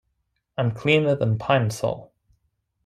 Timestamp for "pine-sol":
1.37-2.11